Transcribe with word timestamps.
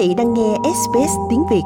vị 0.00 0.14
đang 0.16 0.34
nghe 0.34 0.54
SBS 0.62 1.12
tiếng 1.30 1.42
Việt. 1.50 1.62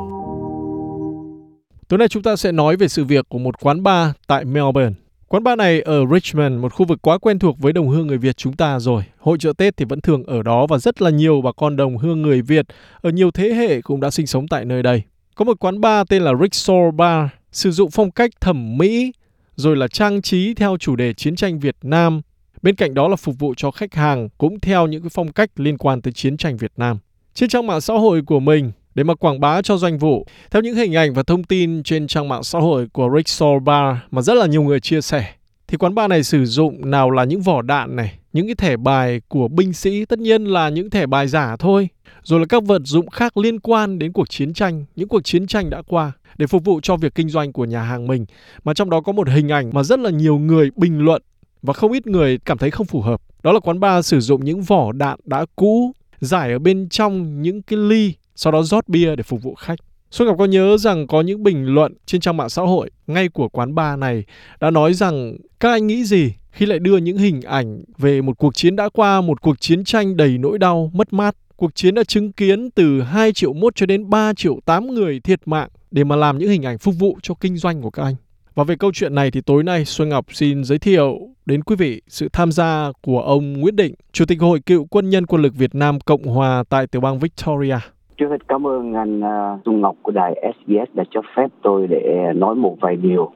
Tối 1.89 1.99
nay 1.99 2.09
chúng 2.09 2.23
ta 2.23 2.37
sẽ 2.37 2.53
nói 2.53 2.77
về 2.77 2.89
sự 2.89 3.05
việc 3.05 3.29
của 3.29 3.39
một 3.39 3.61
quán 3.61 3.83
bar 3.83 4.11
tại 4.27 4.45
Melbourne. 4.45 4.93
Quán 5.29 5.45
bar 5.45 5.59
này 5.59 5.81
ở 5.81 6.05
Richmond, 6.13 6.61
một 6.61 6.75
khu 6.75 6.87
vực 6.87 6.99
quá 7.03 7.19
quen 7.19 7.39
thuộc 7.39 7.59
với 7.59 7.73
đồng 7.73 7.89
hương 7.89 8.07
người 8.07 8.19
Việt 8.19 8.37
chúng 8.37 8.53
ta 8.53 8.79
rồi. 8.79 9.03
Hội 9.19 9.39
chợ 9.41 9.53
Tết 9.57 9.77
thì 9.77 9.85
vẫn 9.85 10.01
thường 10.01 10.25
ở 10.25 10.43
đó 10.43 10.67
và 10.67 10.79
rất 10.79 11.03
là 11.03 11.11
nhiều 11.11 11.41
bà 11.41 11.53
con 11.53 11.77
đồng 11.77 11.99
hương 11.99 12.23
người 12.23 12.43
Việt 12.43 12.67
ở 13.01 13.11
nhiều 13.11 13.31
thế 13.31 13.49
hệ 13.49 13.81
cũng 13.81 14.01
đã 14.01 14.11
sinh 14.11 14.27
sống 14.27 14.49
tại 14.49 14.65
nơi 14.65 14.83
đây. 14.83 15.03
Có 15.35 15.45
một 15.45 15.59
quán 15.61 15.81
bar 15.81 16.07
tên 16.09 16.23
là 16.23 16.33
Rickshaw 16.33 16.91
Bar, 16.91 17.29
sử 17.53 17.71
dụng 17.71 17.91
phong 17.91 18.11
cách 18.11 18.31
thẩm 18.41 18.79
mỹ, 18.79 19.13
rồi 19.57 19.77
là 19.77 19.89
trang 19.89 20.23
trí 20.23 20.55
theo 20.55 20.77
chủ 20.81 20.97
đề 20.97 21.15
chiến 21.15 21.37
tranh 21.37 21.59
Việt 21.59 21.77
Nam. 21.83 22.21
Bên 22.63 22.75
cạnh 22.75 22.95
đó 22.95 23.09
là 23.09 23.17
phục 23.17 23.39
vụ 23.39 23.55
cho 23.57 23.71
khách 23.71 23.95
hàng 23.95 24.29
cũng 24.39 24.61
theo 24.61 24.87
những 24.87 25.03
cái 25.03 25.11
phong 25.11 25.33
cách 25.33 25.51
liên 25.57 25.79
quan 25.79 26.03
tới 26.03 26.13
chiến 26.13 26.37
tranh 26.37 26.57
Việt 26.57 26.73
Nam. 26.77 26.99
Trên 27.35 27.49
trang 27.49 27.67
mạng 27.67 27.81
xã 27.81 27.95
hội 27.95 28.23
của 28.23 28.41
mình, 28.41 28.73
để 28.95 29.05
mà 29.05 29.15
quảng 29.15 29.41
bá 29.41 29.63
cho 29.63 29.77
doanh 29.77 29.99
vụ. 29.99 30.27
Theo 30.51 30.63
những 30.63 30.75
hình 30.75 30.97
ảnh 30.97 31.15
và 31.15 31.23
thông 31.23 31.45
tin 31.45 31.83
trên 31.83 32.07
trang 32.07 32.29
mạng 32.29 32.43
xã 32.43 32.59
hội 32.59 32.87
của 32.93 33.09
Rickshaw 33.09 33.61
Bar 33.61 33.97
mà 34.11 34.23
rất 34.23 34.35
là 34.35 34.47
nhiều 34.47 34.63
người 34.63 34.81
chia 34.81 35.01
sẻ, 35.01 35.35
thì 35.69 35.77
quán 35.77 35.95
bar 35.95 36.11
này 36.11 36.23
sử 36.23 36.45
dụng 36.45 36.91
nào 36.91 37.11
là 37.11 37.25
những 37.25 37.41
vỏ 37.41 37.63
đạn 37.63 37.97
này, 37.97 38.19
những 38.33 38.47
cái 38.47 38.55
thẻ 38.55 38.77
bài 38.77 39.21
của 39.29 39.49
binh 39.49 39.73
sĩ, 39.73 40.05
tất 40.05 40.19
nhiên 40.19 40.45
là 40.45 40.69
những 40.69 40.91
thẻ 40.91 41.07
bài 41.07 41.29
giả 41.29 41.57
thôi, 41.57 41.89
rồi 42.23 42.41
là 42.41 42.47
các 42.47 42.65
vật 42.65 42.83
dụng 42.85 43.11
khác 43.11 43.37
liên 43.37 43.61
quan 43.61 43.99
đến 43.99 44.13
cuộc 44.13 44.31
chiến 44.31 44.53
tranh, 44.53 44.85
những 44.97 45.09
cuộc 45.09 45.25
chiến 45.25 45.47
tranh 45.47 45.71
đã 45.71 45.83
qua 45.87 46.13
để 46.37 46.47
phục 46.47 46.65
vụ 46.65 46.81
cho 46.81 46.97
việc 46.97 47.15
kinh 47.15 47.29
doanh 47.29 47.53
của 47.53 47.65
nhà 47.65 47.83
hàng 47.83 48.07
mình. 48.07 48.27
Mà 48.65 48.75
trong 48.75 48.91
đó 48.91 49.01
có 49.01 49.13
một 49.13 49.29
hình 49.29 49.49
ảnh 49.49 49.71
mà 49.73 49.83
rất 49.83 49.99
là 49.99 50.11
nhiều 50.11 50.39
người 50.39 50.71
bình 50.77 50.99
luận 50.99 51.23
và 51.63 51.73
không 51.73 51.93
ít 51.93 52.07
người 52.07 52.39
cảm 52.39 52.59
thấy 52.59 52.71
không 52.71 52.87
phù 52.87 53.01
hợp. 53.01 53.21
Đó 53.43 53.53
là 53.53 53.61
quán 53.61 53.81
bar 53.81 54.07
sử 54.07 54.21
dụng 54.21 54.45
những 54.45 54.63
vỏ 54.63 54.93
đạn 54.93 55.19
đã 55.25 55.47
cũ, 55.57 55.93
giải 56.25 56.53
ở 56.53 56.59
bên 56.59 56.89
trong 56.89 57.43
những 57.43 57.63
cái 57.63 57.79
ly 57.79 58.15
sau 58.37 58.53
đó 58.53 58.63
rót 58.63 58.89
bia 58.89 59.17
để 59.17 59.23
phục 59.23 59.43
vụ 59.43 59.55
khách. 59.55 59.79
Xuân 60.11 60.29
Ngọc 60.29 60.39
có 60.39 60.45
nhớ 60.45 60.77
rằng 60.77 61.07
có 61.07 61.21
những 61.21 61.43
bình 61.43 61.75
luận 61.75 61.95
trên 62.07 62.21
trang 62.21 62.37
mạng 62.37 62.49
xã 62.49 62.63
hội 62.63 62.91
ngay 63.07 63.29
của 63.29 63.49
quán 63.49 63.75
bar 63.75 63.99
này 63.99 64.25
đã 64.61 64.71
nói 64.71 64.95
rằng 64.95 65.37
các 65.61 65.71
anh 65.71 65.87
nghĩ 65.87 66.05
gì 66.05 66.33
khi 66.51 66.67
lại 66.67 66.79
đưa 66.79 66.97
những 66.97 67.19
hình 67.19 67.43
ảnh 67.43 67.85
về 67.99 68.23
một 68.23 68.39
cuộc 68.39 68.55
chiến 68.55 68.77
đã 68.77 68.89
qua, 68.89 69.21
một 69.21 69.41
cuộc 69.41 69.61
chiến 69.61 69.85
tranh 69.85 70.17
đầy 70.17 70.39
nỗi 70.39 70.59
đau, 70.59 70.91
mất 70.95 71.13
mát. 71.13 71.37
Cuộc 71.57 71.75
chiến 71.75 71.95
đã 71.95 72.05
chứng 72.05 72.33
kiến 72.33 72.71
từ 72.71 73.03
2 73.03 73.33
triệu 73.33 73.53
mốt 73.53 73.77
cho 73.77 73.87
đến 73.87 74.11
3 74.11 74.33
triệu 74.35 74.61
8 74.65 74.95
người 74.95 75.21
thiệt 75.21 75.41
mạng 75.47 75.69
để 75.91 76.05
mà 76.05 76.17
làm 76.17 76.39
những 76.39 76.49
hình 76.49 76.63
ảnh 76.63 76.79
phục 76.79 76.95
vụ 76.99 77.19
cho 77.23 77.35
kinh 77.35 77.57
doanh 77.57 77.83
của 77.83 77.91
các 77.91 78.03
anh. 78.03 78.15
Và 78.55 78.65
về 78.65 78.75
câu 78.79 78.91
chuyện 78.95 79.15
này 79.15 79.31
thì 79.31 79.41
tối 79.47 79.63
nay 79.65 79.85
Xuân 79.85 80.09
Ngọc 80.09 80.25
xin 80.29 80.65
giới 80.65 80.79
thiệu 80.79 81.19
đến 81.47 81.63
quý 81.63 81.77
vị 81.79 82.03
sự 82.07 82.29
tham 82.33 82.53
gia 82.53 82.93
của 83.03 83.21
ông 83.21 83.53
Nguyễn 83.53 83.77
Định, 83.77 83.95
Chủ 84.13 84.25
tịch 84.29 84.41
Hội 84.41 84.61
Cựu 84.67 84.87
Quân 84.91 85.11
nhân 85.11 85.27
Quân 85.27 85.43
lực 85.43 85.53
Việt 85.59 85.75
Nam 85.75 85.99
Cộng 86.01 86.23
Hòa 86.23 86.65
tại 86.69 86.87
tiểu 86.87 87.01
bang 87.01 87.19
Victoria. 87.19 87.77
Trước 88.17 88.27
hết 88.31 88.49
cảm 88.49 88.67
ơn 88.67 88.95
anh 88.95 89.21
à, 89.25 89.59
Xuân 89.65 89.81
Ngọc 89.81 89.97
của 90.03 90.13
đài 90.13 90.53
SBS 90.57 90.95
đã 90.95 91.05
cho 91.11 91.21
phép 91.37 91.47
tôi 91.63 91.87
để 91.87 92.33
nói 92.35 92.55
một 92.55 92.77
vài 92.81 92.97
điều 92.97 93.33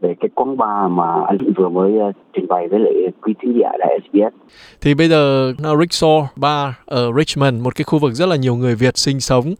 về 0.00 0.14
cái 0.20 0.28
quán 0.34 0.56
bar 0.56 0.90
mà 0.90 1.04
anh 1.26 1.38
vừa 1.56 1.68
mới 1.68 1.92
uh, 2.08 2.14
trình 2.32 2.48
bày 2.48 2.68
với 2.68 2.80
lại 2.80 2.92
quý 3.22 3.34
thính 3.42 3.58
giả 3.60 3.70
đài 3.78 3.98
SBS. 4.04 4.52
Thì 4.80 4.94
bây 4.94 5.08
giờ 5.08 5.52
Rickshaw 5.52 6.24
Bar 6.36 6.74
ở 6.86 7.12
Richmond, 7.16 7.62
một 7.62 7.74
cái 7.74 7.84
khu 7.84 7.98
vực 7.98 8.12
rất 8.12 8.26
là 8.26 8.36
nhiều 8.36 8.56
người 8.56 8.74
Việt 8.74 8.98
sinh 8.98 9.20
sống 9.20 9.54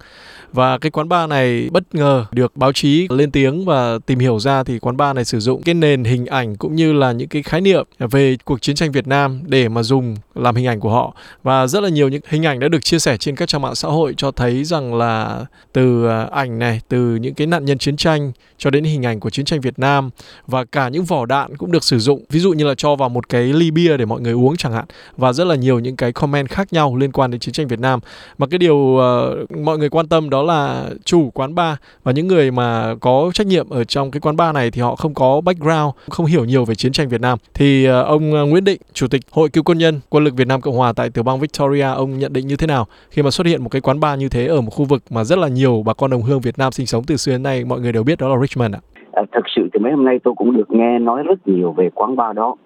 và 0.52 0.78
cái 0.78 0.90
quán 0.90 1.08
bar 1.08 1.30
này 1.30 1.68
bất 1.72 1.94
ngờ 1.94 2.26
được 2.32 2.56
báo 2.56 2.72
chí 2.72 3.06
lên 3.10 3.30
tiếng 3.30 3.64
và 3.64 3.98
tìm 4.06 4.18
hiểu 4.18 4.38
ra 4.38 4.64
thì 4.64 4.78
quán 4.78 4.96
bar 4.96 5.16
này 5.16 5.24
sử 5.24 5.38
dụng 5.38 5.62
cái 5.62 5.74
nền 5.74 6.04
hình 6.04 6.26
ảnh 6.26 6.56
cũng 6.56 6.74
như 6.74 6.92
là 6.92 7.12
những 7.12 7.28
cái 7.28 7.42
khái 7.42 7.60
niệm 7.60 7.86
về 7.98 8.36
cuộc 8.44 8.62
chiến 8.62 8.76
tranh 8.76 8.92
Việt 8.92 9.06
Nam 9.06 9.40
để 9.46 9.68
mà 9.68 9.82
dùng 9.82 10.14
làm 10.40 10.56
hình 10.56 10.66
ảnh 10.66 10.80
của 10.80 10.90
họ. 10.90 11.14
Và 11.42 11.66
rất 11.66 11.82
là 11.82 11.88
nhiều 11.88 12.08
những 12.08 12.22
hình 12.28 12.46
ảnh 12.46 12.60
đã 12.60 12.68
được 12.68 12.84
chia 12.84 12.98
sẻ 12.98 13.16
trên 13.16 13.36
các 13.36 13.48
trang 13.48 13.62
mạng 13.62 13.74
xã 13.74 13.88
hội 13.88 14.14
cho 14.16 14.30
thấy 14.30 14.64
rằng 14.64 14.94
là 14.94 15.44
từ 15.72 16.08
à, 16.08 16.28
ảnh 16.32 16.58
này 16.58 16.80
từ 16.88 17.16
những 17.16 17.34
cái 17.34 17.46
nạn 17.46 17.64
nhân 17.64 17.78
chiến 17.78 17.96
tranh 17.96 18.32
cho 18.58 18.70
đến 18.70 18.84
hình 18.84 19.06
ảnh 19.06 19.20
của 19.20 19.30
chiến 19.30 19.44
tranh 19.44 19.60
Việt 19.60 19.78
Nam 19.78 20.10
và 20.46 20.64
cả 20.64 20.88
những 20.88 21.04
vỏ 21.04 21.26
đạn 21.26 21.56
cũng 21.56 21.72
được 21.72 21.84
sử 21.84 21.98
dụng. 21.98 22.24
Ví 22.30 22.40
dụ 22.40 22.52
như 22.52 22.66
là 22.66 22.74
cho 22.74 22.96
vào 22.96 23.08
một 23.08 23.28
cái 23.28 23.42
ly 23.42 23.70
bia 23.70 23.96
để 23.96 24.04
mọi 24.04 24.20
người 24.20 24.32
uống 24.32 24.56
chẳng 24.56 24.72
hạn. 24.72 24.84
Và 25.16 25.32
rất 25.32 25.46
là 25.46 25.54
nhiều 25.54 25.78
những 25.78 25.96
cái 25.96 26.12
comment 26.12 26.48
khác 26.48 26.72
nhau 26.72 26.96
liên 26.96 27.12
quan 27.12 27.30
đến 27.30 27.40
chiến 27.40 27.52
tranh 27.52 27.68
Việt 27.68 27.80
Nam. 27.80 28.00
Mà 28.38 28.46
cái 28.46 28.58
điều 28.58 28.76
uh, 28.76 29.50
mọi 29.50 29.78
người 29.78 29.88
quan 29.88 30.08
tâm 30.08 30.30
đó 30.30 30.42
là 30.42 30.84
chủ 31.04 31.30
quán 31.34 31.54
bar 31.54 31.76
và 32.04 32.12
những 32.12 32.26
người 32.26 32.50
mà 32.50 32.94
có 33.00 33.30
trách 33.34 33.46
nhiệm 33.46 33.68
ở 33.68 33.84
trong 33.84 34.10
cái 34.10 34.20
quán 34.20 34.36
bar 34.36 34.54
này 34.54 34.70
thì 34.70 34.80
họ 34.80 34.96
không 34.96 35.14
có 35.14 35.40
background, 35.40 35.90
không 36.10 36.26
hiểu 36.26 36.44
nhiều 36.44 36.64
về 36.64 36.74
chiến 36.74 36.92
tranh 36.92 37.08
Việt 37.08 37.20
Nam. 37.20 37.38
Thì 37.54 37.88
uh, 37.88 38.06
ông 38.06 38.32
ờ, 38.32 38.44
Nguyễn 38.44 38.64
Định, 38.64 38.80
Chủ 38.92 39.08
tịch 39.08 39.22
Hội 39.30 39.48
Cựu 39.48 39.64
quân 39.64 39.78
nhân 39.78 40.00
Quân 40.08 40.24
lực 40.24 40.29
Việt 40.36 40.48
Nam 40.48 40.60
Cộng 40.60 40.76
hòa 40.76 40.92
tại 40.96 41.10
tiểu 41.10 41.24
bang 41.24 41.40
Victoria, 41.40 41.82
ông 41.82 42.18
nhận 42.18 42.32
định 42.32 42.46
như 42.46 42.56
thế 42.56 42.66
nào? 42.66 42.86
Khi 43.10 43.22
mà 43.22 43.30
xuất 43.30 43.46
hiện 43.46 43.62
một 43.62 43.68
cái 43.68 43.80
quán 43.80 44.00
bar 44.00 44.20
như 44.20 44.28
thế 44.28 44.46
ở 44.46 44.60
một 44.60 44.70
khu 44.70 44.84
vực 44.84 45.02
mà 45.10 45.24
rất 45.24 45.38
là 45.38 45.48
nhiều 45.48 45.82
bà 45.86 45.94
con 45.94 46.10
đồng 46.10 46.22
hương 46.22 46.40
Việt 46.40 46.58
Nam 46.58 46.72
sinh 46.72 46.86
sống 46.86 47.04
từ 47.06 47.16
xưa 47.16 47.32
đến 47.32 47.42
nay, 47.42 47.64
mọi 47.64 47.80
người 47.80 47.92
đều 47.92 48.04
biết 48.04 48.20
đó 48.20 48.28
là 48.28 48.36
Richmond 48.40 48.74
ạ. 48.74 48.80
À, 49.12 49.22
thực 49.32 49.44
sự 49.56 49.68
thì 49.72 49.78
mấy 49.80 49.92
hôm 49.92 50.04
nay 50.04 50.18
tôi 50.24 50.34
cũng 50.36 50.56
được 50.56 50.70
nghe 50.70 50.98
nói 50.98 51.22
rất 51.22 51.48
nhiều 51.48 51.72
về 51.72 51.90
quán 51.94 52.16
bar 52.16 52.36
đó 52.36 52.56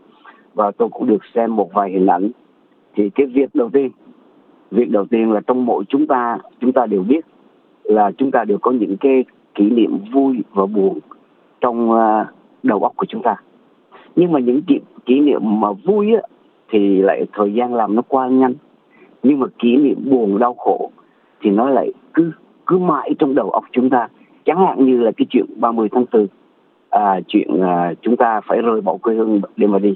và 0.55 0.71
tôi 0.79 0.89
cũng 0.93 1.07
được 1.07 1.23
xem 1.35 1.57
một 1.57 1.71
vài 1.73 1.91
hình 1.91 2.07
ảnh. 2.07 2.31
Thì 2.97 3.11
cái 3.15 3.27
việc 3.27 3.55
đầu 3.55 3.71
tiên 3.73 3.91
việc 4.71 4.91
đầu 4.91 5.07
tiên 5.11 5.33
là 5.33 5.41
trong 5.47 5.67
mỗi 5.67 5.85
chúng 5.89 6.07
ta 6.07 6.39
chúng 6.61 6.73
ta 6.73 6.87
đều 6.87 7.03
biết 7.03 7.25
là 7.85 8.11
chúng 8.19 8.31
ta 8.31 8.45
đều 8.45 8.59
có 8.59 8.71
những 8.71 8.97
cái 9.01 9.25
kỷ 9.55 9.71
niệm 9.71 9.99
vui 10.13 10.37
và 10.53 10.67
buồn 10.67 10.99
trong 11.61 11.93
à, 11.93 12.27
đầu 12.63 12.83
óc 12.83 12.93
của 12.97 13.07
chúng 13.09 13.23
ta. 13.23 13.37
Nhưng 14.17 14.33
mà 14.33 14.41
những 14.41 14.63
kỷ, 14.63 14.81
kỷ 15.07 15.21
niệm 15.21 15.61
mà 15.61 15.73
vui 15.73 16.15
á, 16.15 16.21
thì 16.75 17.03
lại 17.03 17.25
thời 17.33 17.55
gian 17.55 17.75
làm 17.75 17.95
nó 17.95 18.03
qua 18.09 18.29
nhanh. 18.29 18.55
Nhưng 19.23 19.41
mà 19.41 19.47
kỷ 19.59 19.77
niệm 19.77 19.99
buồn 20.11 20.39
đau 20.39 20.55
khổ 20.55 20.91
thì 21.41 21.51
nó 21.51 21.69
lại 21.71 21.93
cứ 22.15 22.33
cứ 22.67 22.79
mãi 22.79 23.11
trong 23.19 23.35
đầu 23.35 23.51
óc 23.51 23.65
chúng 23.73 23.91
ta. 23.91 24.09
Chẳng 24.45 24.67
hạn 24.67 24.85
như 24.87 25.01
là 25.03 25.11
cái 25.17 25.27
chuyện 25.31 25.47
30 25.57 25.89
tháng 25.93 26.05
4 26.13 26.27
à, 26.91 27.21
chuyện 27.29 27.61
à, 27.61 27.93
chúng 28.03 28.17
ta 28.17 28.41
phải 28.47 28.63
rời 28.63 28.81
bỏ 28.81 28.97
quê 29.03 29.15
hương 29.15 29.41
để 29.57 29.67
mà 29.67 29.79
đi. 29.79 29.95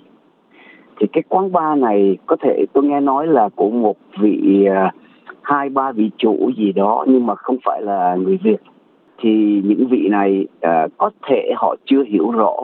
Thì 1.00 1.06
cái 1.12 1.22
quán 1.28 1.52
bar 1.52 1.78
này 1.78 2.16
có 2.26 2.36
thể 2.42 2.64
tôi 2.72 2.84
nghe 2.84 3.00
nói 3.00 3.26
là 3.26 3.48
của 3.48 3.70
một 3.70 3.96
vị 4.20 4.66
à, 4.70 4.92
hai 5.42 5.68
ba 5.68 5.92
vị 5.92 6.10
chủ 6.18 6.50
gì 6.56 6.72
đó 6.72 7.04
nhưng 7.08 7.26
mà 7.26 7.34
không 7.34 7.56
phải 7.64 7.82
là 7.82 8.14
người 8.14 8.38
Việt. 8.42 8.60
Thì 9.18 9.62
những 9.64 9.86
vị 9.90 10.08
này 10.10 10.46
à, 10.60 10.86
có 10.98 11.10
thể 11.28 11.52
họ 11.56 11.76
chưa 11.84 12.04
hiểu 12.04 12.30
rõ 12.30 12.54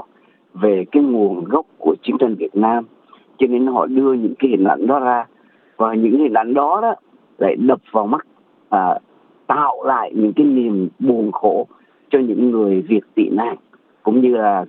về 0.54 0.84
cái 0.92 1.02
nguồn 1.02 1.44
gốc 1.44 1.66
của 1.78 1.94
chiến 2.02 2.16
tranh 2.18 2.34
Việt 2.38 2.56
Nam 2.56 2.84
cho 3.38 3.46
nên 3.46 3.66
họ 3.66 3.86
đưa 3.86 4.12
những 4.12 4.34
cái 4.38 4.50
hình 4.50 4.64
ảnh 4.64 4.86
đó 4.86 4.98
ra. 4.98 5.26
Và 5.76 5.94
những 5.94 6.18
hình 6.18 6.34
ảnh 6.34 6.54
đó 6.54 6.80
đó 6.82 6.94
lại 7.38 7.56
đập 7.56 7.80
vào 7.92 8.06
mắt 8.06 8.26
à, 8.68 8.98
tạo 9.46 9.84
lại 9.84 10.12
những 10.14 10.32
cái 10.32 10.46
niềm 10.46 10.88
buồn 10.98 11.32
khổ 11.32 11.66
cho 12.10 12.18
những 12.18 12.50
người 12.50 12.82
Việt 12.88 13.00
tị 13.14 13.28
nạn. 13.28 13.56
Cũng 14.02 14.20
như 14.20 14.36
là 14.36 14.64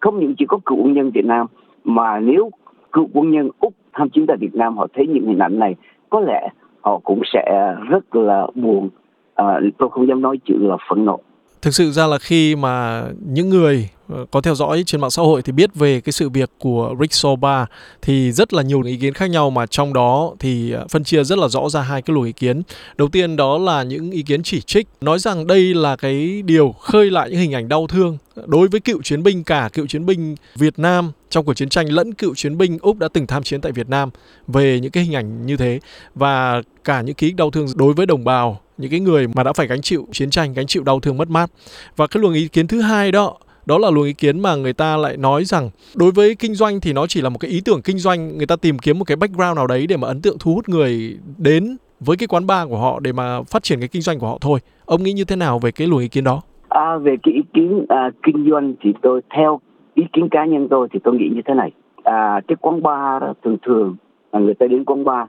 không 0.00 0.20
những 0.20 0.34
chỉ 0.38 0.46
có 0.46 0.58
cựu 0.66 0.78
quân 0.78 0.92
nhân 0.92 1.10
Việt 1.10 1.24
Nam 1.24 1.46
mà 1.84 2.20
nếu 2.20 2.50
cựu 2.92 3.08
quân 3.12 3.30
nhân 3.30 3.50
Úc 3.60 3.74
tham 3.92 4.10
chiến 4.10 4.24
tại 4.28 4.36
Việt 4.40 4.54
Nam 4.54 4.76
họ 4.76 4.86
thấy 4.94 5.06
những 5.06 5.26
hình 5.26 5.38
ảnh 5.38 5.58
này 5.58 5.74
có 6.10 6.20
lẽ 6.20 6.48
họ 6.80 7.00
cũng 7.04 7.20
sẽ 7.32 7.74
rất 7.88 8.16
là 8.16 8.46
buồn. 8.54 8.88
À, 9.34 9.60
tôi 9.78 9.88
không 9.92 10.08
dám 10.08 10.22
nói 10.22 10.38
chữ 10.44 10.54
là 10.60 10.76
phẫn 10.90 11.04
nộ. 11.04 11.20
Thực 11.62 11.70
sự 11.70 11.90
ra 11.90 12.06
là 12.06 12.18
khi 12.20 12.56
mà 12.56 13.02
những 13.26 13.48
người 13.48 13.88
Ờ, 14.12 14.26
có 14.30 14.40
theo 14.40 14.54
dõi 14.54 14.82
trên 14.86 15.00
mạng 15.00 15.10
xã 15.10 15.22
hội 15.22 15.42
thì 15.42 15.52
biết 15.52 15.74
về 15.74 16.00
cái 16.00 16.12
sự 16.12 16.28
việc 16.28 16.50
của 16.58 16.94
Rick 17.00 17.14
Soba 17.14 17.66
thì 18.02 18.32
rất 18.32 18.52
là 18.52 18.62
nhiều 18.62 18.82
ý 18.82 18.96
kiến 18.96 19.14
khác 19.14 19.30
nhau 19.30 19.50
mà 19.50 19.66
trong 19.66 19.92
đó 19.92 20.34
thì 20.38 20.70
ờ, 20.70 20.86
phân 20.88 21.04
chia 21.04 21.24
rất 21.24 21.38
là 21.38 21.48
rõ 21.48 21.68
ra 21.68 21.80
hai 21.80 22.02
cái 22.02 22.14
luồng 22.14 22.24
ý 22.24 22.32
kiến. 22.32 22.62
Đầu 22.96 23.08
tiên 23.08 23.36
đó 23.36 23.58
là 23.58 23.82
những 23.82 24.10
ý 24.10 24.22
kiến 24.22 24.42
chỉ 24.42 24.60
trích, 24.60 24.88
nói 25.00 25.18
rằng 25.18 25.46
đây 25.46 25.74
là 25.74 25.96
cái 25.96 26.42
điều 26.42 26.72
khơi 26.72 27.10
lại 27.10 27.30
những 27.30 27.38
hình 27.38 27.54
ảnh 27.54 27.68
đau 27.68 27.86
thương 27.86 28.18
đối 28.46 28.68
với 28.68 28.80
cựu 28.80 29.02
chiến 29.02 29.22
binh 29.22 29.44
cả 29.44 29.70
cựu 29.72 29.86
chiến 29.86 30.06
binh 30.06 30.34
Việt 30.56 30.78
Nam 30.78 31.12
trong 31.30 31.44
cuộc 31.44 31.54
chiến 31.54 31.68
tranh 31.68 31.92
lẫn 31.92 32.14
cựu 32.14 32.34
chiến 32.34 32.58
binh 32.58 32.78
Úc 32.82 32.98
đã 32.98 33.08
từng 33.12 33.26
tham 33.26 33.42
chiến 33.42 33.60
tại 33.60 33.72
Việt 33.72 33.88
Nam 33.88 34.10
về 34.46 34.80
những 34.80 34.90
cái 34.90 35.04
hình 35.04 35.14
ảnh 35.14 35.46
như 35.46 35.56
thế 35.56 35.80
và 36.14 36.62
cả 36.84 37.00
những 37.00 37.14
ký 37.14 37.32
đau 37.32 37.50
thương 37.50 37.66
đối 37.74 37.92
với 37.92 38.06
đồng 38.06 38.24
bào, 38.24 38.60
những 38.78 38.90
cái 38.90 39.00
người 39.00 39.28
mà 39.28 39.42
đã 39.42 39.52
phải 39.52 39.66
gánh 39.66 39.82
chịu 39.82 40.08
chiến 40.12 40.30
tranh, 40.30 40.54
gánh 40.54 40.66
chịu 40.66 40.82
đau 40.82 41.00
thương 41.00 41.16
mất 41.16 41.30
mát 41.30 41.50
và 41.96 42.06
cái 42.06 42.20
luồng 42.20 42.34
ý 42.34 42.48
kiến 42.48 42.66
thứ 42.66 42.80
hai 42.80 43.12
đó 43.12 43.36
đó 43.66 43.78
là 43.78 43.90
luồng 43.90 44.04
ý 44.04 44.12
kiến 44.12 44.40
mà 44.40 44.56
người 44.56 44.72
ta 44.72 44.96
lại 44.96 45.16
nói 45.16 45.44
rằng 45.44 45.70
đối 45.96 46.10
với 46.10 46.34
kinh 46.34 46.54
doanh 46.54 46.80
thì 46.80 46.92
nó 46.92 47.06
chỉ 47.06 47.20
là 47.20 47.28
một 47.28 47.38
cái 47.40 47.50
ý 47.50 47.60
tưởng 47.64 47.80
kinh 47.84 47.98
doanh 47.98 48.38
người 48.38 48.46
ta 48.46 48.56
tìm 48.56 48.78
kiếm 48.78 48.98
một 48.98 49.04
cái 49.04 49.16
background 49.16 49.56
nào 49.56 49.66
đấy 49.66 49.86
để 49.86 49.96
mà 49.96 50.08
ấn 50.08 50.22
tượng 50.22 50.36
thu 50.40 50.54
hút 50.54 50.68
người 50.68 51.18
đến 51.38 51.76
với 52.00 52.16
cái 52.16 52.26
quán 52.26 52.46
bar 52.46 52.68
của 52.68 52.78
họ 52.78 53.00
để 53.00 53.12
mà 53.12 53.42
phát 53.42 53.62
triển 53.62 53.78
cái 53.80 53.88
kinh 53.88 54.02
doanh 54.02 54.18
của 54.18 54.26
họ 54.26 54.38
thôi. 54.40 54.58
Ông 54.84 55.02
nghĩ 55.02 55.12
như 55.12 55.24
thế 55.24 55.36
nào 55.36 55.58
về 55.58 55.70
cái 55.70 55.86
luồng 55.86 56.00
ý 56.00 56.08
kiến 56.08 56.24
đó? 56.24 56.40
À, 56.68 56.96
về 56.96 57.16
cái 57.22 57.34
ý 57.34 57.40
kiến 57.54 57.84
à, 57.88 58.10
kinh 58.22 58.46
doanh 58.50 58.74
thì 58.80 58.92
tôi 59.02 59.20
theo 59.36 59.60
ý 59.94 60.04
kiến 60.12 60.28
cá 60.28 60.44
nhân 60.44 60.68
tôi 60.70 60.88
thì 60.92 61.00
tôi 61.04 61.14
nghĩ 61.14 61.28
như 61.34 61.40
thế 61.46 61.54
này. 61.54 61.72
À, 62.02 62.40
cái 62.48 62.56
quán 62.60 62.82
bar 62.82 63.22
đó, 63.22 63.34
thường 63.44 63.56
thường 63.66 63.96
là 64.32 64.40
người 64.40 64.54
ta 64.54 64.66
đến 64.66 64.84
quán 64.84 65.04
bar 65.04 65.28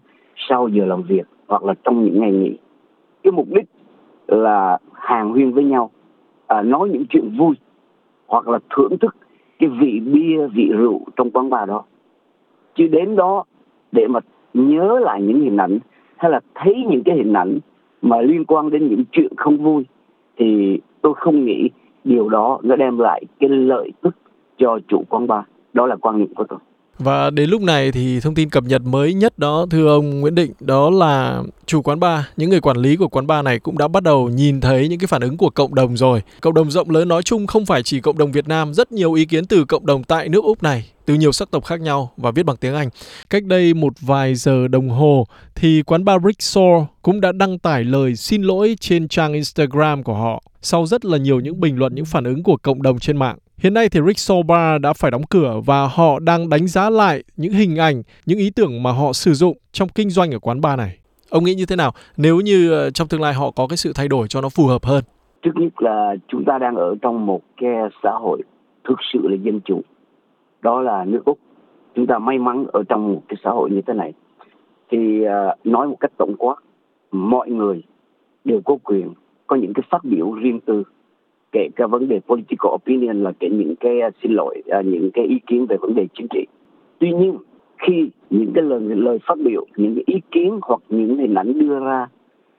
sau 0.49 0.67
giờ 0.67 0.85
làm 0.85 1.03
việc 1.03 1.27
hoặc 1.47 1.63
là 1.63 1.73
trong 1.83 2.05
những 2.05 2.21
ngày 2.21 2.31
nghỉ. 2.31 2.57
Cái 3.23 3.31
mục 3.31 3.47
đích 3.49 3.65
là 4.27 4.77
hàng 4.93 5.29
huyên 5.29 5.51
với 5.51 5.63
nhau 5.63 5.91
à, 6.47 6.61
nói 6.61 6.89
những 6.89 7.05
chuyện 7.09 7.37
vui 7.37 7.55
hoặc 8.31 8.47
là 8.47 8.59
thưởng 8.75 8.97
thức 8.97 9.15
cái 9.59 9.69
vị 9.69 9.99
bia, 9.99 10.47
vị 10.47 10.69
rượu 10.77 11.01
trong 11.15 11.31
quán 11.31 11.49
bar 11.49 11.69
đó. 11.69 11.83
Chứ 12.75 12.87
đến 12.87 13.15
đó, 13.15 13.43
để 13.91 14.07
mà 14.07 14.19
nhớ 14.53 14.99
lại 14.99 15.21
những 15.21 15.41
hình 15.41 15.57
ảnh 15.57 15.79
hay 16.17 16.31
là 16.31 16.39
thấy 16.55 16.85
những 16.89 17.03
cái 17.03 17.15
hình 17.15 17.33
ảnh 17.33 17.59
mà 18.01 18.21
liên 18.21 18.45
quan 18.45 18.69
đến 18.69 18.87
những 18.87 19.03
chuyện 19.11 19.33
không 19.37 19.57
vui, 19.57 19.85
thì 20.37 20.79
tôi 21.01 21.13
không 21.15 21.45
nghĩ 21.45 21.69
điều 22.03 22.29
đó 22.29 22.59
nó 22.63 22.75
đem 22.75 22.97
lại 22.97 23.23
cái 23.39 23.49
lợi 23.49 23.91
tức 24.01 24.15
cho 24.57 24.79
chủ 24.87 25.03
quán 25.09 25.27
bar. 25.27 25.43
Đó 25.73 25.85
là 25.85 25.95
quan 25.95 26.17
niệm 26.17 26.33
của 26.35 26.43
tôi 26.43 26.59
và 26.99 27.29
đến 27.29 27.49
lúc 27.49 27.61
này 27.61 27.91
thì 27.91 28.19
thông 28.19 28.35
tin 28.35 28.49
cập 28.49 28.63
nhật 28.63 28.81
mới 28.81 29.13
nhất 29.13 29.39
đó 29.39 29.65
thưa 29.69 29.87
ông 29.87 30.19
Nguyễn 30.19 30.35
Định 30.35 30.51
đó 30.59 30.89
là 30.89 31.43
chủ 31.65 31.81
quán 31.81 31.99
bar, 31.99 32.23
những 32.37 32.49
người 32.49 32.61
quản 32.61 32.77
lý 32.77 32.95
của 32.95 33.07
quán 33.07 33.27
bar 33.27 33.45
này 33.45 33.59
cũng 33.59 33.77
đã 33.77 33.87
bắt 33.87 34.03
đầu 34.03 34.29
nhìn 34.29 34.61
thấy 34.61 34.87
những 34.87 34.99
cái 34.99 35.07
phản 35.07 35.21
ứng 35.21 35.37
của 35.37 35.49
cộng 35.49 35.75
đồng 35.75 35.97
rồi. 35.97 36.21
Cộng 36.41 36.53
đồng 36.53 36.71
rộng 36.71 36.89
lớn 36.89 37.07
nói 37.07 37.23
chung 37.23 37.47
không 37.47 37.65
phải 37.65 37.83
chỉ 37.83 37.99
cộng 37.99 38.17
đồng 38.17 38.31
Việt 38.31 38.47
Nam, 38.47 38.73
rất 38.73 38.91
nhiều 38.91 39.13
ý 39.13 39.25
kiến 39.25 39.45
từ 39.45 39.65
cộng 39.65 39.85
đồng 39.85 40.03
tại 40.03 40.29
nước 40.29 40.43
Úc 40.43 40.63
này 40.63 40.91
từ 41.05 41.13
nhiều 41.13 41.31
sắc 41.31 41.51
tộc 41.51 41.65
khác 41.65 41.81
nhau 41.81 42.11
và 42.17 42.31
viết 42.31 42.43
bằng 42.43 42.57
tiếng 42.57 42.75
Anh. 42.75 42.89
Cách 43.29 43.43
đây 43.43 43.73
một 43.73 43.93
vài 44.01 44.35
giờ 44.35 44.67
đồng 44.67 44.89
hồ 44.89 45.27
thì 45.55 45.81
quán 45.81 46.05
bar 46.05 46.21
Rickshaw 46.21 46.85
cũng 47.01 47.21
đã 47.21 47.31
đăng 47.31 47.59
tải 47.59 47.83
lời 47.83 48.15
xin 48.15 48.41
lỗi 48.41 48.75
trên 48.79 49.07
trang 49.07 49.33
Instagram 49.33 50.03
của 50.03 50.13
họ 50.13 50.43
sau 50.61 50.85
rất 50.85 51.05
là 51.05 51.17
nhiều 51.17 51.39
những 51.39 51.59
bình 51.59 51.79
luận 51.79 51.95
những 51.95 52.05
phản 52.05 52.23
ứng 52.23 52.43
của 52.43 52.57
cộng 52.57 52.81
đồng 52.81 52.99
trên 52.99 53.17
mạng. 53.17 53.37
Hiện 53.63 53.73
nay 53.73 53.89
thì 53.91 53.99
Rickshaw 53.99 54.43
Bar 54.43 54.81
đã 54.81 54.93
phải 54.93 55.11
đóng 55.11 55.21
cửa 55.29 55.61
và 55.65 55.87
họ 55.95 56.19
đang 56.19 56.49
đánh 56.49 56.67
giá 56.67 56.89
lại 56.89 57.23
những 57.37 57.53
hình 57.53 57.75
ảnh, 57.75 58.03
những 58.25 58.39
ý 58.39 58.49
tưởng 58.55 58.83
mà 58.83 58.91
họ 58.91 59.13
sử 59.13 59.33
dụng 59.33 59.57
trong 59.71 59.89
kinh 59.95 60.09
doanh 60.09 60.31
ở 60.31 60.39
quán 60.39 60.61
bar 60.61 60.77
này. 60.77 60.97
Ông 61.29 61.43
nghĩ 61.43 61.53
như 61.53 61.65
thế 61.65 61.75
nào 61.75 61.91
nếu 62.17 62.39
như 62.39 62.71
ờ, 62.71 62.89
trong 62.89 63.07
tương 63.07 63.21
lai 63.21 63.33
họ 63.33 63.51
có 63.51 63.67
cái 63.67 63.77
sự 63.77 63.91
thay 63.95 64.07
đổi 64.07 64.27
cho 64.27 64.41
nó 64.41 64.49
phù 64.49 64.67
hợp 64.67 64.85
hơn? 64.85 65.03
Trước 65.41 65.51
nhất 65.55 65.73
là 65.77 66.15
chúng 66.27 66.43
ta 66.45 66.57
đang 66.57 66.75
ở 66.75 66.95
trong 67.01 67.25
một 67.25 67.41
cái 67.57 67.71
xã 68.03 68.11
hội 68.11 68.41
thực 68.83 68.99
sự 69.13 69.19
là 69.23 69.37
dân 69.43 69.59
chủ. 69.65 69.81
Đó 70.61 70.81
là 70.81 71.05
nước 71.05 71.21
Úc. 71.25 71.39
Chúng 71.95 72.07
ta 72.07 72.19
may 72.19 72.37
mắn 72.37 72.65
ở 72.73 72.83
trong 72.89 73.13
một 73.13 73.21
cái 73.27 73.37
xã 73.43 73.49
hội 73.49 73.69
như 73.69 73.81
thế 73.87 73.93
này. 73.93 74.13
Thì 74.91 75.23
ờ, 75.23 75.55
nói 75.63 75.87
một 75.87 75.97
cách 75.99 76.11
tổng 76.17 76.35
quát, 76.37 76.55
mọi 77.11 77.49
người 77.49 77.83
đều 78.43 78.61
có 78.65 78.77
quyền 78.83 79.13
có 79.47 79.55
những 79.55 79.73
cái 79.73 79.83
phát 79.89 80.03
biểu 80.03 80.31
riêng 80.31 80.59
tư 80.65 80.83
kể 81.51 81.67
cả 81.75 81.87
vấn 81.87 82.07
đề 82.07 82.19
political 82.27 82.73
opinion 82.73 83.23
là 83.23 83.31
kể 83.39 83.49
những 83.49 83.75
cái 83.75 84.01
à, 84.01 84.09
xin 84.21 84.31
lỗi 84.31 84.61
à, 84.69 84.81
những 84.81 85.11
cái 85.13 85.25
ý 85.25 85.39
kiến 85.47 85.65
về 85.65 85.77
vấn 85.77 85.95
đề 85.95 86.07
chính 86.13 86.27
trị. 86.27 86.45
Tuy 86.99 87.11
nhiên, 87.11 87.37
khi 87.77 88.09
những 88.29 88.51
cái 88.53 88.63
lời 88.63 88.81
lời 88.81 89.19
phát 89.27 89.37
biểu, 89.43 89.65
những 89.75 89.95
cái 89.95 90.03
ý 90.07 90.21
kiến 90.31 90.59
hoặc 90.61 90.81
những 90.89 91.17
hình 91.17 91.35
ảnh 91.35 91.59
đưa 91.59 91.79
ra 91.79 92.07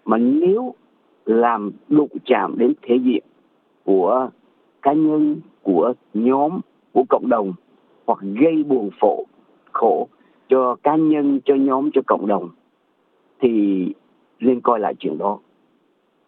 mà 0.04 0.16
nếu 0.16 0.74
làm 1.26 1.70
đụng 1.88 2.10
chạm 2.24 2.58
đến 2.58 2.74
thể 2.82 2.96
diện 2.96 3.24
của 3.84 4.30
cá 4.82 4.92
nhân, 4.92 5.36
của 5.62 5.92
nhóm, 6.14 6.60
của 6.92 7.04
cộng 7.08 7.28
đồng 7.28 7.52
hoặc 8.06 8.18
gây 8.40 8.62
buồn 8.62 8.90
phổ, 9.00 9.24
khổ 9.72 10.08
cho 10.48 10.76
cá 10.82 10.96
nhân, 10.96 11.40
cho 11.44 11.54
nhóm, 11.54 11.90
cho 11.94 12.00
cộng 12.06 12.26
đồng 12.26 12.48
thì 13.40 13.86
nên 14.40 14.60
coi 14.60 14.80
lại 14.80 14.94
chuyện 14.98 15.18
đó. 15.18 15.38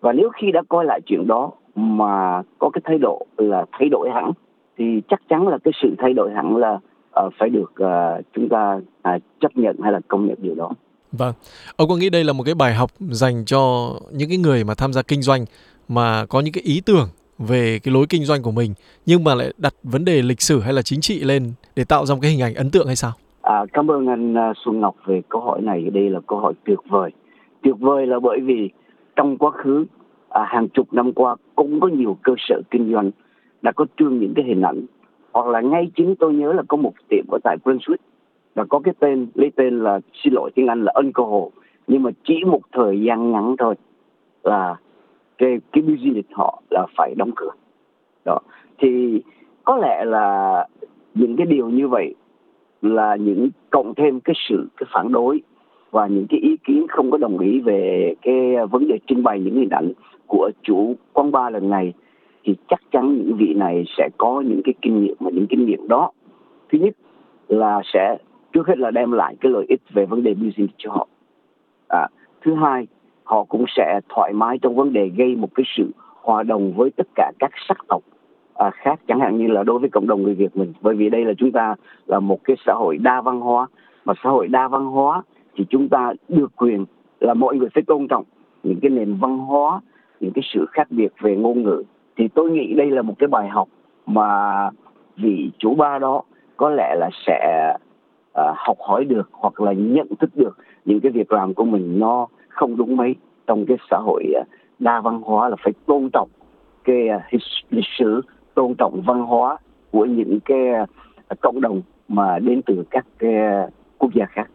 Và 0.01 0.13
nếu 0.13 0.31
khi 0.31 0.53
đã 0.53 0.63
coi 0.69 0.85
lại 0.85 1.01
chuyện 1.07 1.27
đó 1.27 1.51
mà 1.75 2.43
có 2.59 2.71
cái 2.71 2.83
thái 2.85 2.99
độ 2.99 3.27
là 3.37 3.65
thay 3.73 3.89
đổi 3.89 4.11
hẳn 4.11 4.33
thì 4.79 4.85
chắc 5.09 5.21
chắn 5.29 5.49
là 5.49 5.59
cái 5.65 5.73
sự 5.83 5.95
thay 5.99 6.13
đổi 6.13 6.31
hẳn 6.33 6.57
là 6.57 6.79
uh, 7.27 7.33
phải 7.39 7.49
được 7.49 7.73
uh, 7.83 8.25
chúng 8.35 8.49
ta 8.49 8.81
uh, 9.15 9.23
chấp 9.41 9.57
nhận 9.57 9.77
hay 9.83 9.93
là 9.93 10.01
công 10.09 10.27
nhận 10.27 10.37
điều 10.41 10.55
đó. 10.55 10.71
Vâng, 11.13 11.35
ông 11.77 11.89
có 11.89 11.97
nghĩ 11.97 12.11
đây 12.11 12.25
là 12.25 12.33
một 12.33 12.43
cái 12.47 12.55
bài 12.55 12.75
học 12.75 12.91
dành 13.01 13.45
cho 13.45 13.91
những 14.13 14.29
cái 14.29 14.39
người 14.39 14.65
mà 14.65 14.75
tham 14.75 14.93
gia 14.93 15.03
kinh 15.03 15.23
doanh 15.23 15.45
mà 15.89 16.27
có 16.27 16.41
những 16.41 16.53
cái 16.53 16.63
ý 16.65 16.83
tưởng 16.87 17.09
về 17.39 17.79
cái 17.83 17.95
lối 17.95 18.07
kinh 18.09 18.25
doanh 18.25 18.43
của 18.43 18.51
mình 18.51 18.75
nhưng 19.07 19.25
mà 19.25 19.35
lại 19.35 19.53
đặt 19.59 19.75
vấn 19.83 20.05
đề 20.05 20.23
lịch 20.23 20.41
sử 20.41 20.61
hay 20.61 20.73
là 20.73 20.83
chính 20.83 21.01
trị 21.01 21.21
lên 21.25 21.53
để 21.77 21.85
tạo 21.85 22.07
ra 22.07 22.15
một 22.15 22.21
cái 22.23 22.31
hình 22.31 22.41
ảnh 22.41 22.55
ấn 22.55 22.71
tượng 22.71 22.87
hay 22.87 22.97
sao? 22.97 23.13
À, 23.43 23.65
cảm 23.73 23.91
ơn 23.91 24.07
anh 24.07 24.35
Xuân 24.65 24.81
Ngọc 24.81 24.95
về 25.07 25.23
câu 25.29 25.41
hỏi 25.41 25.61
này. 25.63 25.83
Đây 25.93 26.11
là 26.11 26.21
câu 26.27 26.39
hỏi 26.39 26.53
tuyệt 26.65 26.79
vời. 26.91 27.11
Tuyệt 27.63 27.75
vời 27.79 28.07
là 28.07 28.21
bởi 28.21 28.41
vì 28.41 28.71
trong 29.17 29.39
quá 29.39 29.51
khứ 29.51 29.85
à, 30.35 30.45
hàng 30.49 30.69
chục 30.69 30.93
năm 30.93 31.13
qua 31.13 31.37
cũng 31.57 31.81
có 31.81 31.89
nhiều 31.89 32.19
cơ 32.23 32.35
sở 32.39 32.61
kinh 32.71 32.93
doanh 32.93 33.11
đã 33.63 33.73
có 33.73 33.87
trương 33.97 34.19
những 34.19 34.33
cái 34.37 34.45
hình 34.45 34.63
ảnh. 34.63 34.87
Hoặc 35.33 35.47
là 35.47 35.61
ngay 35.61 35.91
chính 35.97 36.17
tôi 36.17 36.35
nhớ 36.35 36.53
là 36.53 36.63
có 36.69 36.77
một 36.77 36.93
tiệm 37.09 37.25
ở 37.31 37.39
tại 37.45 37.57
Brunswick 37.65 38.03
và 38.55 38.65
có 38.65 38.79
cái 38.79 38.95
tên 38.99 39.27
lấy 39.35 39.51
tên 39.57 39.81
là 39.81 40.01
xin 40.23 40.33
lỗi 40.33 40.51
tiếng 40.55 40.67
Anh 40.67 40.85
là 40.85 40.93
alcohol 40.95 41.49
nhưng 41.87 42.03
mà 42.03 42.11
chỉ 42.25 42.45
một 42.47 42.61
thời 42.73 43.01
gian 43.01 43.33
ngắn 43.33 43.57
thôi 43.59 43.75
là 44.43 44.77
cái 45.39 45.61
cái 45.73 45.83
business 45.83 46.29
họ 46.33 46.63
là 46.71 46.87
phải 46.97 47.15
đóng 47.15 47.31
cửa. 47.37 47.51
Đó. 48.25 48.39
Thì 48.79 49.23
có 49.65 49.77
lẽ 49.77 50.05
là 50.05 50.67
những 51.15 51.37
cái 51.37 51.47
điều 51.47 51.69
như 51.69 51.89
vậy 51.89 52.15
là 52.83 53.17
những 53.17 53.51
cộng 53.71 53.95
thêm 53.95 54.21
cái 54.21 54.35
sự 54.49 54.69
cái 54.77 54.87
phản 54.95 55.13
đối 55.13 55.43
và 55.95 56.07
những 56.07 56.27
cái 56.31 56.41
ý 56.41 56.57
kiến 56.65 56.87
không 56.89 57.11
có 57.11 57.19
đồng 57.19 57.39
ý 57.39 57.61
về 57.61 58.15
cái 58.23 58.67
vấn 58.71 58.89
đề 58.89 58.99
trưng 59.07 59.23
bày 59.23 59.41
những 59.41 59.55
hình 59.55 59.71
ảnh 59.71 59.93
của 60.27 60.51
chủ 60.63 60.95
quán 61.13 61.33
bar 61.33 61.53
lần 61.53 61.71
này 61.71 61.93
thì 62.45 62.55
chắc 62.69 62.81
chắn 62.91 63.15
những 63.17 63.37
vị 63.39 63.55
này 63.57 63.85
sẽ 63.97 64.09
có 64.19 64.43
những 64.47 64.61
cái 64.65 64.75
kinh 64.83 65.03
nghiệm 65.03 65.15
và 65.21 65.31
những 65.35 65.47
kinh 65.47 65.67
nghiệm 65.67 65.89
đó. 65.89 66.11
Thứ 66.73 66.79
nhất 66.79 66.95
là 67.49 67.81
sẽ 67.93 68.19
trước 68.53 68.67
hết 68.69 68.79
là 68.79 68.91
đem 68.91 69.13
lại 69.13 69.37
cái 69.41 69.53
lợi 69.53 69.65
ích 69.69 69.81
về 69.93 70.07
vấn 70.07 70.23
đề 70.23 70.35
business 70.35 70.75
cho 70.79 70.91
họ. 70.93 71.09
À, 71.89 72.09
thứ 72.43 72.55
hai 72.55 72.87
họ 73.25 73.45
cũng 73.45 73.65
sẽ 73.77 74.01
thoải 74.09 74.33
mái 74.33 74.59
trong 74.59 74.77
vấn 74.77 74.93
đề 74.93 75.09
gây 75.09 75.37
một 75.37 75.55
cái 75.55 75.65
sự 75.77 75.91
hòa 76.23 76.43
đồng 76.43 76.73
với 76.73 76.91
tất 76.91 77.07
cả 77.15 77.33
các 77.39 77.51
sắc 77.69 77.79
tộc 77.89 78.03
à, 78.55 78.71
khác 78.71 79.01
chẳng 79.09 79.21
hạn 79.21 79.39
như 79.39 79.47
là 79.47 79.63
đối 79.63 79.79
với 79.79 79.89
cộng 79.89 80.07
đồng 80.07 80.23
người 80.23 80.35
Việt 80.35 80.57
mình. 80.57 80.73
Bởi 80.81 80.95
vì 80.95 81.11
đây 81.11 81.25
là 81.25 81.33
chúng 81.39 81.53
ta 81.53 81.75
là 82.07 82.21
một 82.21 82.45
cái 82.45 82.57
xã 82.67 82.73
hội 82.73 82.99
đa 82.99 83.21
văn 83.21 83.41
hóa 83.41 83.67
mà 84.05 84.15
xã 84.25 84.31
hội 84.31 84.49
đa 84.49 84.69
văn 84.69 84.87
hóa 84.87 85.23
thì 85.57 85.65
chúng 85.71 85.89
ta 85.89 86.13
được 86.29 86.57
quyền 86.57 86.85
là 87.21 87.35
mọi 87.35 87.57
người 87.57 87.69
phải 87.75 87.83
tôn 87.87 88.09
trọng 88.09 88.25
những 88.63 88.79
cái 88.83 88.91
nền 88.91 89.15
văn 89.15 89.39
hóa 89.39 89.81
những 90.21 90.33
cái 90.33 90.43
sự 90.55 90.67
khác 90.73 90.87
biệt 90.91 91.13
về 91.21 91.37
ngôn 91.37 91.63
ngữ 91.63 91.83
thì 92.17 92.29
tôi 92.29 92.51
nghĩ 92.51 92.75
đây 92.75 92.91
là 92.91 93.03
một 93.03 93.15
cái 93.19 93.29
bài 93.29 93.49
học 93.49 93.69
mà 94.07 94.71
vị 95.17 95.51
chủ 95.59 95.75
ba 95.75 95.99
đó 95.99 96.23
có 96.57 96.71
lẽ 96.71 96.95
là 96.99 97.11
sẽ 97.27 97.73
uh, 98.41 98.57
học 98.57 98.77
hỏi 98.81 99.05
được 99.05 99.29
hoặc 99.33 99.61
là 99.61 99.73
nhận 99.73 100.07
thức 100.21 100.31
được 100.35 100.59
những 100.85 101.01
cái 101.01 101.13
việc 101.13 101.33
làm 101.33 101.55
của 101.55 101.65
mình 101.65 101.99
nó 101.99 102.27
không 102.49 102.77
đúng 102.77 102.97
mấy 102.97 103.15
trong 103.47 103.67
cái 103.67 103.77
xã 103.91 103.97
hội 103.99 104.25
uh, 104.41 104.47
đa 104.79 105.01
văn 105.01 105.23
hóa 105.23 105.49
là 105.49 105.57
phải 105.65 105.73
tôn 105.87 106.09
trọng 106.13 106.29
cái 106.85 107.09
uh, 107.17 107.43
lịch 107.71 107.85
sử 107.99 108.21
tôn 108.55 108.75
trọng 108.75 109.03
văn 109.07 109.21
hóa 109.21 109.57
của 109.91 110.05
những 110.05 110.39
cái 110.45 110.59
uh, 110.83 110.89
cộng 111.41 111.61
đồng 111.61 111.83
mà 112.09 112.39
đến 112.39 112.63
từ 112.67 112.85
các 112.91 113.07
cái 113.19 113.35
uh, 113.35 113.73
quốc 113.99 114.11
gia 114.15 114.27
khác. 114.27 114.51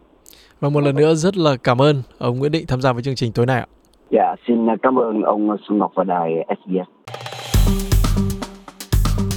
Và 0.60 0.68
một 0.68 0.80
lần 0.80 0.96
nữa 0.96 1.14
rất 1.14 1.36
là 1.36 1.56
cảm 1.56 1.82
ơn 1.82 2.02
ông 2.18 2.38
Nguyễn 2.38 2.52
Định 2.52 2.66
tham 2.68 2.80
gia 2.80 2.92
với 2.92 3.02
chương 3.02 3.14
trình 3.14 3.32
tối 3.32 3.46
nay 3.46 3.58
ạ. 3.58 3.66
Dạ, 4.10 4.34
xin 4.46 4.66
cảm 4.82 4.98
ơn 4.98 5.22
ông 5.22 5.56
Xuân 5.68 5.78
Ngọc 5.78 5.92
và 5.94 6.04
đài 6.04 6.30
SBS. 6.48 6.90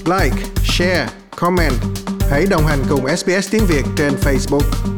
Like, 0.05 0.35
share, 0.63 1.05
comment. 1.35 1.73
Hãy 2.31 2.45
đồng 2.51 2.61
hành 2.67 2.79
cùng 2.89 3.07
SBS 3.07 3.51
tiếng 3.51 3.63
Việt 3.69 3.83
trên 3.97 4.13
Facebook. 4.13 4.93